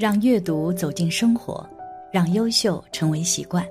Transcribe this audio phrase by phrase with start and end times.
[0.00, 1.62] 让阅读走进生活，
[2.10, 3.62] 让优秀成为习惯。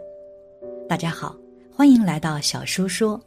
[0.87, 1.35] 大家好，
[1.75, 3.19] 欢迎来到小叔说，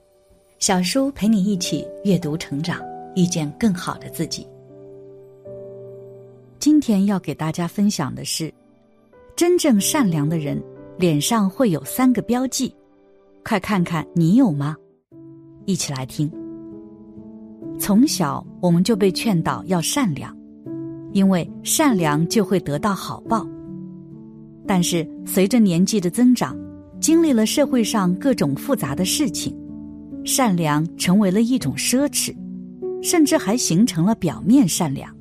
[0.61, 2.81] 小叔陪你一起阅读成长，
[3.17, 4.47] 遇见更好的自己。
[6.61, 8.55] 今天要给大家分享的是，
[9.35, 10.63] 真正善良的人
[10.97, 12.73] 脸上会有三个标记，
[13.45, 14.77] 快看看你有吗？
[15.65, 16.31] 一起来听。
[17.81, 20.41] 从小我们就被劝导要善良。
[21.13, 23.47] 因为善良就会得到好报，
[24.67, 26.57] 但是随着年纪的增长，
[27.01, 29.57] 经历了社会上各种复杂的事情，
[30.25, 32.35] 善良成为了一种奢侈，
[33.03, 35.15] 甚至还形成了表面善良。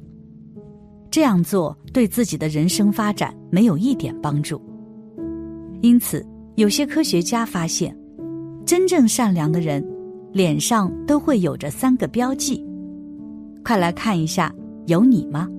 [1.09, 4.61] 这样做对自己的人生发展没有一点帮助。
[5.81, 7.93] 因此，有些科学家发现，
[8.65, 9.85] 真正善良的人
[10.31, 12.65] 脸上都会有着三个标记。
[13.63, 14.53] 快来看一下，
[14.85, 15.49] 有你吗？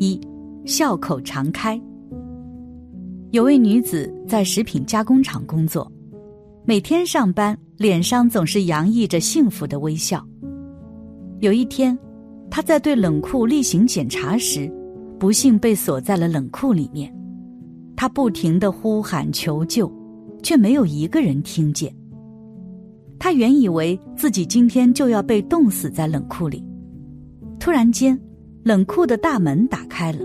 [0.00, 0.18] 一，
[0.64, 1.78] 笑口常开。
[3.32, 5.92] 有位女子在食品加工厂工作，
[6.64, 10.26] 每天上班脸上总是洋溢着幸福的微笑。
[11.40, 11.96] 有一天，
[12.50, 14.72] 她在对冷库例行检查时，
[15.18, 17.14] 不幸被锁在了冷库里面。
[17.94, 19.92] 她不停的呼喊求救，
[20.42, 21.94] 却没有一个人听见。
[23.18, 26.64] 她原以为自己今天就要被冻死在冷库里，
[27.58, 28.18] 突然间。
[28.62, 30.18] 冷库的大门打开了，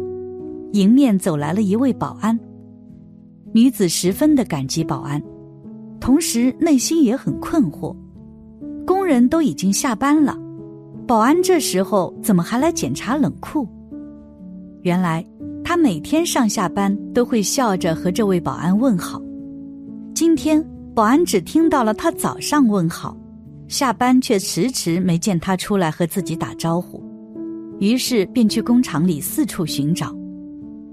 [0.74, 2.38] 迎面走来了一位保安。
[3.54, 5.24] 女子十分的感激保安，
[6.02, 7.96] 同时内心也很困惑：
[8.86, 10.38] 工人都已经下班了，
[11.08, 13.66] 保安这时候怎么还来检查冷库？
[14.82, 15.26] 原来
[15.64, 19.22] 他每天上下班都会笑着和这位保安问好，
[20.14, 20.62] 今天
[20.94, 23.16] 保安只听到了他早上问好，
[23.70, 27.02] 下班却迟迟没见他出来和自己打招呼。
[27.80, 30.16] 于是便去工厂里四处寻找，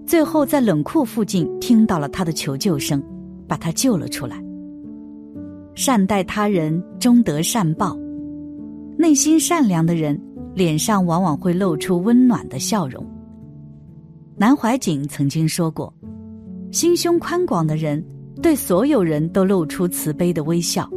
[0.04, 3.02] 最后在冷库附近听到了他的求救声，
[3.46, 4.42] 把他救了出来。
[5.74, 7.96] 善待他人，终得善报。
[8.98, 10.20] 内心善良的人，
[10.54, 13.04] 脸上往往会露出温暖的笑容。
[14.36, 15.92] 南怀瑾曾经说过
[16.72, 18.04] ：“心胸宽广的人，
[18.42, 20.88] 对所有人都露出慈悲的微笑，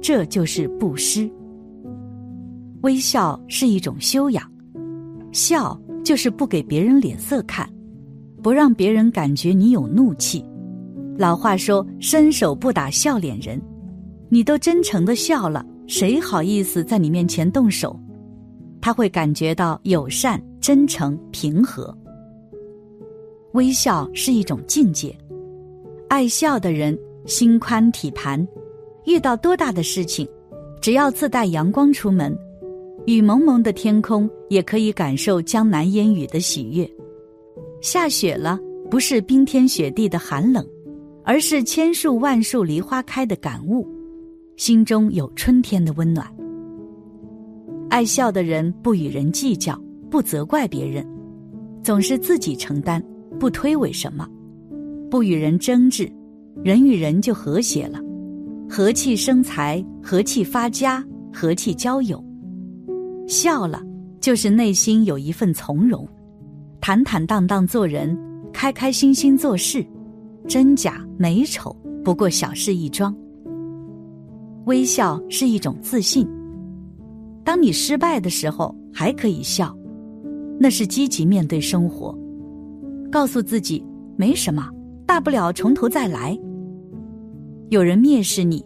[0.00, 1.30] 这就是布施。
[2.82, 4.50] 微笑是一种修养。”
[5.32, 7.68] 笑就是不给别人脸色看，
[8.42, 10.44] 不让别人感觉你有怒气。
[11.18, 13.60] 老话说：“伸手不打笑脸人。”
[14.28, 17.98] 你都真诚的笑了，谁好意思在你面前动手？
[18.80, 21.96] 他会感觉到友善、真诚、平和。
[23.52, 25.16] 微笑是一种境界，
[26.08, 28.46] 爱笑的人心宽体盘，
[29.06, 30.28] 遇到多大的事情，
[30.80, 32.36] 只要自带阳光出门。
[33.06, 36.88] 雨蒙蒙的天空，也可以感受江南烟雨的喜悦。
[37.80, 38.58] 下雪了，
[38.90, 40.66] 不是冰天雪地的寒冷，
[41.22, 43.86] 而是千树万树梨花开的感悟，
[44.56, 46.26] 心中有春天的温暖。
[47.88, 49.80] 爱笑的人不与人计较，
[50.10, 51.06] 不责怪别人，
[51.84, 53.00] 总是自己承担，
[53.38, 54.28] 不推诿什么，
[55.08, 56.10] 不与人争执，
[56.64, 58.00] 人与人就和谐了，
[58.68, 62.20] 和气生财，和气发家，和气交友。
[63.26, 63.82] 笑了，
[64.20, 66.08] 就是内心有一份从容，
[66.80, 68.16] 坦坦荡荡做人，
[68.52, 69.84] 开开心心做事，
[70.46, 73.14] 真假美丑不过小事一桩。
[74.66, 76.26] 微笑是一种自信，
[77.44, 79.76] 当你失败的时候还可以笑，
[80.58, 82.16] 那是积极面对生活，
[83.10, 83.84] 告诉自己
[84.16, 84.68] 没什么，
[85.04, 86.38] 大不了从头再来。
[87.70, 88.64] 有人蔑视你，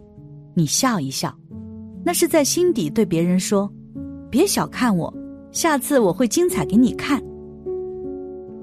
[0.53, 1.35] 你笑一笑，
[2.03, 3.71] 那是在心底对别人说。
[4.31, 5.13] 别小看我，
[5.51, 7.21] 下次我会精彩给你看。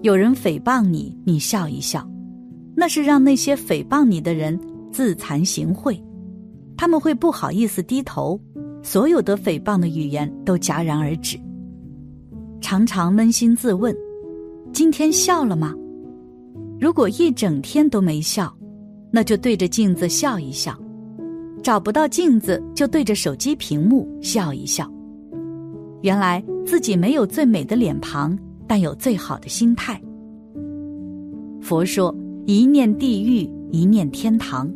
[0.01, 2.09] 有人诽谤你，你笑一笑，
[2.75, 4.59] 那是让那些诽谤你的人
[4.91, 6.01] 自惭形秽，
[6.75, 8.41] 他们会不好意思低头，
[8.83, 11.39] 所有的诽谤的语言都戛然而止。
[12.63, 13.95] 常常扪心自问，
[14.72, 15.75] 今天笑了吗？
[16.81, 18.51] 如果一整天都没笑，
[19.10, 20.72] 那就对着镜子笑一笑；
[21.63, 24.91] 找不到镜子，就对着手机屏幕笑一笑。
[26.03, 30.00] 原来自己没有最美的脸庞，但有最好的心态。
[31.60, 32.15] 佛说
[32.47, 34.71] ：“一念地狱，一念天堂。”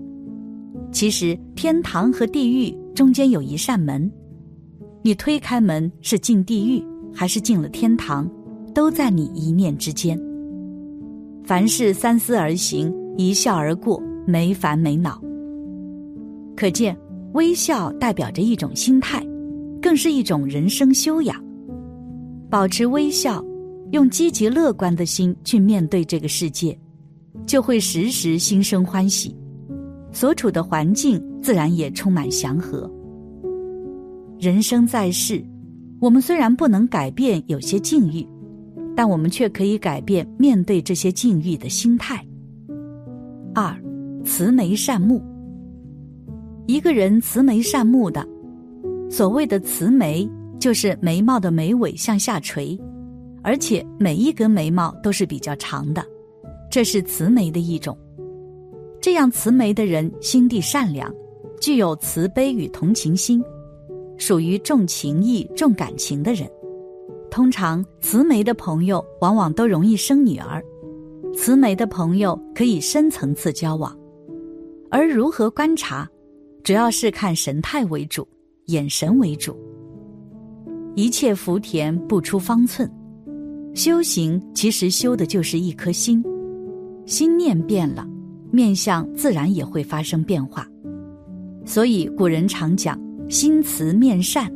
[0.91, 4.11] 其实天堂和地狱中间有一扇门，
[5.01, 6.85] 你推开门是进地狱
[7.15, 8.29] 还是进了天堂，
[8.75, 10.21] 都在你一念之间。
[11.45, 15.23] 凡事三思而行，一笑而过，没烦没恼。
[16.55, 16.97] 可见，
[17.33, 19.27] 微笑代表着一种心态。
[19.83, 21.37] 更是一种人生修养。
[22.49, 23.45] 保持微笑，
[23.91, 26.79] 用积极乐观的心去面对这个世界，
[27.45, 29.37] 就会时时心生欢喜，
[30.13, 32.89] 所处的环境自然也充满祥和。
[34.39, 35.45] 人生在世，
[36.01, 38.27] 我们虽然不能改变有些境遇，
[38.95, 42.25] 但我们却可以改变面对这些境遇的心态。
[43.55, 43.77] 二，
[44.25, 45.23] 慈眉善目。
[46.67, 48.27] 一个人慈眉善目的，
[49.13, 50.27] 所谓的慈眉，
[50.59, 52.81] 就是眉毛的眉尾向下垂。
[53.43, 56.03] 而且每一根眉毛都是比较长的，
[56.71, 57.95] 这是慈眉的一种。
[59.03, 61.15] 这样慈眉的人心地善良，
[61.61, 63.45] 具有慈悲与同情心，
[64.17, 66.49] 属于重情义、重感情的人。
[67.31, 70.65] 通常慈眉的朋友往往都容易生女儿，
[71.37, 73.95] 慈眉的朋友可以深层次交往。
[74.91, 76.09] 而如何观察，
[76.65, 78.27] 主要是看神态为主，
[78.73, 79.57] 眼神为主。
[80.97, 82.91] 一切福田不出方寸。
[83.75, 86.23] 修行其实修的就是一颗心，
[87.07, 88.07] 心念变了，
[88.51, 90.67] 面相自然也会发生变化。
[91.65, 94.53] 所以古人常讲“心慈面善”，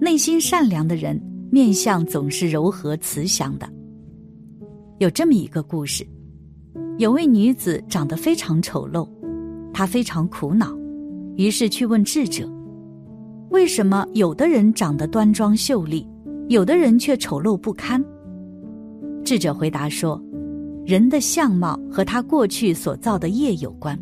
[0.00, 1.20] 内心善良的人，
[1.50, 3.68] 面相总是柔和慈祥的。
[4.98, 6.06] 有这么一个故事：
[6.98, 9.08] 有位女子长得非常丑陋，
[9.72, 10.72] 她非常苦恼，
[11.34, 12.48] 于是去问智者
[13.52, 16.08] ：“为什么有的人长得端庄秀丽，
[16.48, 18.02] 有的人却丑陋不堪？”
[19.22, 20.20] 智者回答说
[20.86, 23.96] ：“人的相貌和他过去所造的业有关，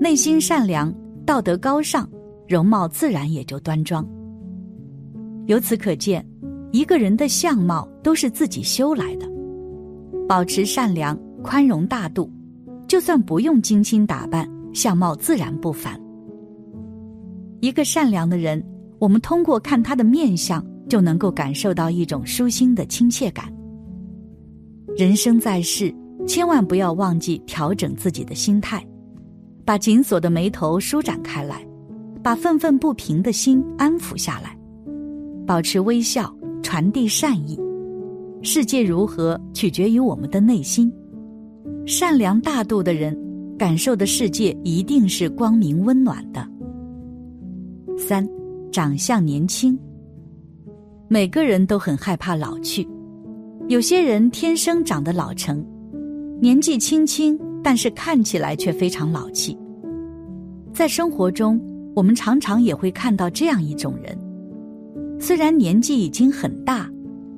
[0.00, 0.92] 内心善良、
[1.26, 2.08] 道德高尚，
[2.48, 4.04] 容貌自然也就端庄。
[5.46, 6.26] 由此可见，
[6.72, 9.30] 一个人的相貌都是自己修来的。
[10.26, 12.28] 保持善良、宽容大度，
[12.88, 16.00] 就算不用精心打扮，相貌自然不凡。
[17.60, 18.62] 一个善良的人，
[18.98, 23.52] 我们通过看他的面相，就能够感受到一种舒心的亲切感。”
[24.96, 25.94] 人生在世，
[26.26, 28.84] 千万不要忘记调整自己的心态，
[29.64, 31.66] 把紧锁的眉头舒展开来，
[32.22, 34.56] 把愤愤不平的心安抚下来，
[35.46, 37.58] 保持微笑，传递善意。
[38.42, 40.92] 世界如何，取决于我们的内心。
[41.84, 43.16] 善良大度的人，
[43.58, 46.46] 感受的世界一定是光明温暖的。
[47.98, 48.28] 三，
[48.70, 49.78] 长相年轻。
[51.08, 52.86] 每个人都很害怕老去。
[53.68, 55.64] 有些人天生长得老成，
[56.40, 59.56] 年纪轻轻，但是看起来却非常老气。
[60.72, 61.60] 在生活中，
[61.94, 64.16] 我们常常也会看到这样一种人：
[65.18, 66.88] 虽然年纪已经很大，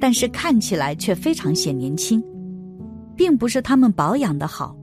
[0.00, 2.22] 但是看起来却非常显年轻，
[3.14, 4.76] 并不是他们保养的好，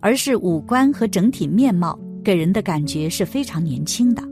[0.00, 4.22] 而是五官和整体面貌给人的感觉是非常年轻的。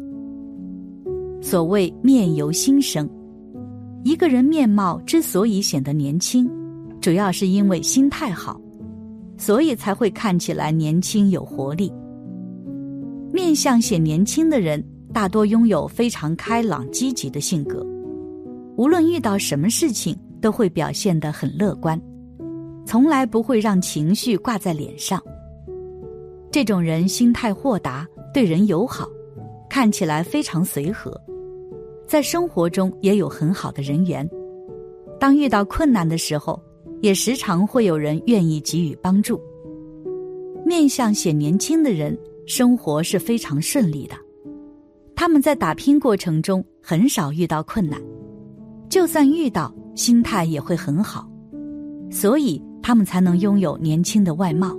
[1.43, 3.07] 所谓面由心生。
[4.05, 6.49] 一个人面貌之所以显得年轻，
[7.01, 8.59] 主要是因为心态好，
[9.37, 11.93] 所以才会看起来年轻有活力。
[13.33, 17.85] 面相显年轻的人，大多拥有非常开朗积极的性格，
[18.77, 22.01] 无论遇到什么事情，都会表现得很乐观，
[22.87, 25.21] 从来不会让情绪挂在脸上。
[26.51, 29.09] 这种人心态豁达，对人友好，
[29.73, 31.19] 看起来非常随和。
[32.07, 34.29] 在生活中也有很好的人缘，
[35.19, 36.63] 当遇到困难的时候，
[37.01, 39.41] 也时常会有人愿意给予帮助。
[40.67, 42.15] 面相显年轻的人，
[42.47, 44.15] 生活是非常顺利的，
[45.17, 47.99] 他们在打拼过程中很少遇到困难，
[48.91, 51.27] 就算遇到，心态也会很好，
[52.11, 54.77] 所以他们才能拥有年轻的外貌。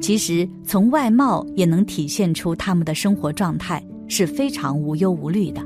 [0.00, 5.62] 其实从外貌也能体现出他们的生活状态是非常无忧无虑的。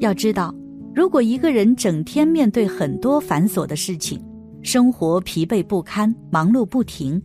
[0.00, 0.54] 要知道，
[0.94, 4.20] 如果一个人整天面对很多繁琐的事情，
[4.62, 7.20] 生活疲惫不堪、忙碌不停，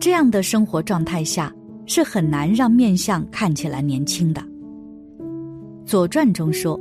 [0.00, 1.52] 这样的生活状态下
[1.86, 4.40] 是很难让面相看起来年轻的。
[5.84, 6.78] 《左传》中说：“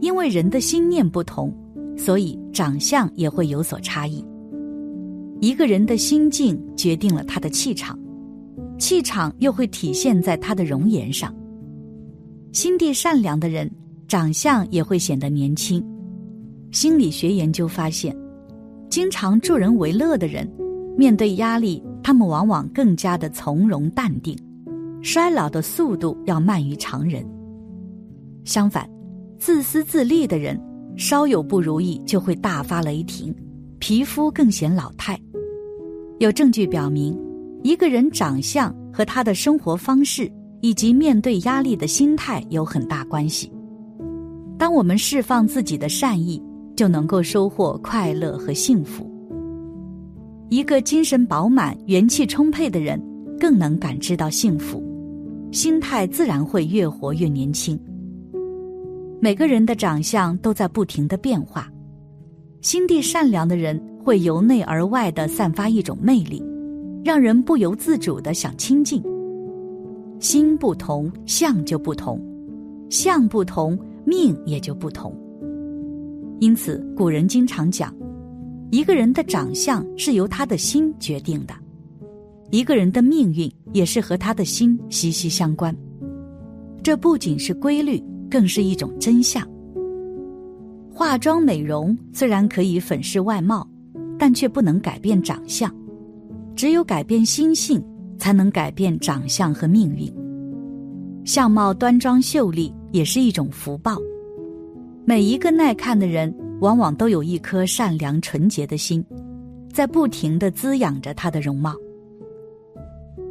[0.00, 1.52] 因为人的心念不同，
[1.96, 4.24] 所以长相也会有所差异。
[5.40, 7.98] 一个人的心境决定了他的气场，
[8.78, 11.34] 气场又会体现在他的容颜上。
[12.52, 13.70] 心地善良的人。”
[14.08, 15.84] 长相也会显得年轻。
[16.70, 18.16] 心理学研究发现，
[18.88, 20.48] 经常助人为乐的人，
[20.96, 24.38] 面对压力，他们往往更加的从容淡定，
[25.02, 27.28] 衰老的速度要慢于常人。
[28.44, 28.88] 相反，
[29.40, 30.56] 自私自利的人，
[30.96, 33.34] 稍有不如意就会大发雷霆，
[33.80, 35.20] 皮肤更显老态。
[36.18, 37.14] 有证据表明，
[37.62, 40.32] 一个人长相和他的生活方式
[40.62, 43.52] 以及面对压力的心态有很大关系。
[44.58, 46.42] 当我们释放自己的善意，
[46.74, 49.06] 就能够收获快乐和幸福。
[50.48, 52.98] 一个精神饱满、元气充沛的人，
[53.38, 54.82] 更能感知到幸福，
[55.52, 57.78] 心态自然会越活越年轻。
[59.20, 61.70] 每个人的长相都在不停的变化，
[62.66, 66.42] 心地善良的人会由内而外的散发一种魅力，
[67.04, 69.00] 让人不由自主的想亲近。
[70.18, 72.18] 心不同，相就不同；
[72.90, 75.16] 相不同，命也就不同。
[76.40, 77.94] 因此，古人经常讲，
[78.72, 81.54] 一个人的长相是由他的心决定的，
[82.50, 85.72] 一个人的命运也是和他的心息息相关。
[86.82, 89.48] 这不仅是规律，更是一种真相。
[90.96, 93.68] 化妆美容虽然可以粉饰外貌，
[94.18, 95.70] 但却不能改变长相。
[96.56, 97.84] 只有改变心性。
[98.18, 100.10] 才能改变长相和命运。
[101.22, 103.98] 相貌端庄秀丽也是一种福报。
[105.04, 109.04] 每一个耐看的人，往往都有一颗善良纯洁的心，
[109.70, 111.74] 在不停的滋养着他的容貌。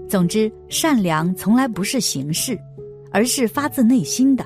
[0.08, 2.56] 总之，善良从来不是形式，
[3.12, 4.46] 而是发自内心的。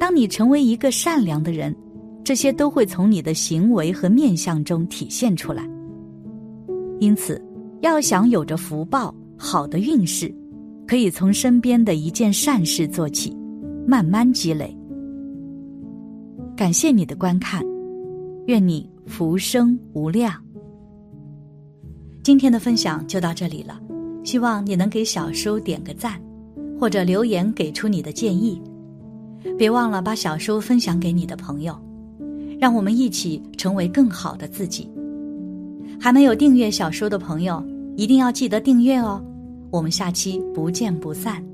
[0.00, 1.76] 当你成为一个善良的人，
[2.28, 5.66] 这些都会从你的行为和面相中体现出来。
[7.00, 7.42] 因此。
[7.80, 10.34] 要想有着福报、好的运势，
[10.84, 13.34] 可以从身边的一件善事做起，
[13.86, 14.76] 慢慢积累。
[16.56, 17.62] 感谢你的观看，
[18.46, 20.34] 愿你福生无量。
[22.24, 23.80] 今天的分享就到这里了，
[24.24, 26.20] 希望你能给小叔点个赞，
[26.80, 28.60] 或者留言给出你的建议。
[29.56, 31.78] 别忘了把小叔分享给你的朋友，
[32.58, 34.88] 让我们一起成为更好的自己。
[36.00, 37.62] 还没有订阅小说的朋友，
[37.96, 39.22] 一定要记得订阅哦！
[39.70, 41.44] 我们下期不见不散。